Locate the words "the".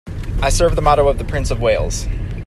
0.75-0.81, 1.19-1.23